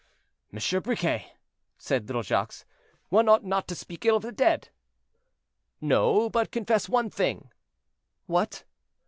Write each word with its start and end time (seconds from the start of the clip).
"Monsieur 0.51 0.79
Briquet," 0.81 1.31
said 1.77 2.07
little 2.07 2.23
Jacques, 2.23 2.65
"one 3.09 3.29
ought 3.29 3.45
not 3.45 3.67
to 3.67 3.75
speak 3.75 4.03
ill 4.03 4.15
of 4.15 4.23
the 4.23 4.31
dead." 4.31 4.69
"No; 5.79 6.27
but 6.27 6.49
confess 6.51 6.89
one 6.89 7.11
thing." 7.11 7.51
"What?" 8.25 8.63